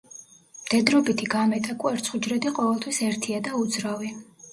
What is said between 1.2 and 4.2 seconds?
გამეტა კვერცხუჯრედი ყოველთვის ერთია და უძრავი.